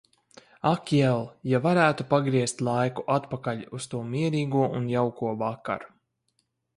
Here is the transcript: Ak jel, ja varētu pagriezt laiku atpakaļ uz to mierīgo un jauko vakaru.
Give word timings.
Ak 0.69 0.91
jel, 0.99 1.19
ja 1.49 1.57
varētu 1.65 2.07
pagriezt 2.13 2.63
laiku 2.69 3.03
atpakaļ 3.17 3.61
uz 3.81 3.87
to 3.93 4.01
mierīgo 4.15 4.65
un 4.81 4.89
jauko 4.95 5.35
vakaru. 5.43 5.93